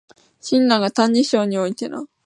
[0.39, 2.07] 親鸞が「歎異抄」においての